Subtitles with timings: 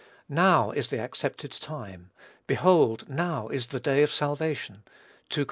[0.29, 2.09] "Now is the accepted time;
[2.47, 4.81] behold, now is the day of salvation."
[5.29, 5.39] (2 Cor.